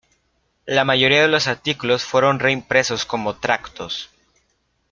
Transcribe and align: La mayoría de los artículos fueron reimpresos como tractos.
La 0.65 0.83
mayoría 0.83 1.21
de 1.21 1.27
los 1.27 1.45
artículos 1.47 2.03
fueron 2.05 2.39
reimpresos 2.39 3.05
como 3.05 3.35
tractos. 3.35 4.09